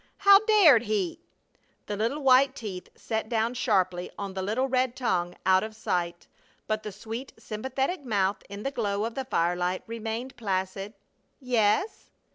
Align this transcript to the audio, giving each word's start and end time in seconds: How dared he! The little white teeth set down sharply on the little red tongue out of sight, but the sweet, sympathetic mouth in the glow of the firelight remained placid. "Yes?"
How 0.17 0.39
dared 0.45 0.81
he! 0.85 1.19
The 1.85 1.95
little 1.95 2.23
white 2.23 2.55
teeth 2.55 2.89
set 2.95 3.29
down 3.29 3.53
sharply 3.53 4.09
on 4.17 4.33
the 4.33 4.41
little 4.41 4.67
red 4.67 4.95
tongue 4.95 5.35
out 5.45 5.61
of 5.63 5.75
sight, 5.75 6.25
but 6.65 6.81
the 6.81 6.91
sweet, 6.91 7.33
sympathetic 7.37 8.03
mouth 8.03 8.41
in 8.49 8.63
the 8.63 8.71
glow 8.71 9.05
of 9.05 9.13
the 9.13 9.25
firelight 9.25 9.83
remained 9.85 10.35
placid. 10.37 10.95
"Yes?" 11.39 12.09